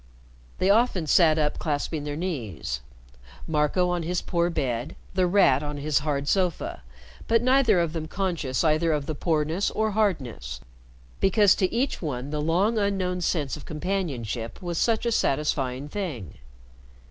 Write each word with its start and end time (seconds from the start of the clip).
They 0.57 0.71
often 0.71 1.05
sat 1.05 1.37
up 1.37 1.59
clasping 1.59 2.05
their 2.05 2.15
knees, 2.15 2.81
Marco 3.47 3.87
on 3.91 4.01
his 4.01 4.19
poor 4.23 4.49
bed, 4.49 4.95
The 5.13 5.27
Rat 5.27 5.61
on 5.61 5.77
his 5.77 5.99
hard 5.99 6.27
sofa, 6.27 6.81
but 7.27 7.43
neither 7.43 7.79
of 7.79 7.93
them 7.93 8.07
conscious 8.07 8.63
either 8.63 8.93
of 8.93 9.05
the 9.05 9.13
poorness 9.13 9.69
or 9.69 9.91
hardness, 9.91 10.59
because 11.19 11.53
to 11.53 11.71
each 11.71 12.01
one 12.01 12.31
the 12.31 12.41
long 12.41 12.79
unknown 12.79 13.21
sense 13.21 13.55
of 13.55 13.65
companionship 13.65 14.59
was 14.59 14.79
such 14.79 15.05
a 15.05 15.11
satisfying 15.11 15.87
thing. 15.87 16.33